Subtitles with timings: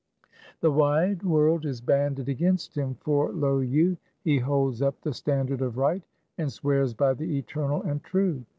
[0.61, 3.97] The wide world is banded against him; for lo you!
[4.23, 6.01] he holds up the standard of Right,
[6.39, 8.43] and swears by the Eternal and True!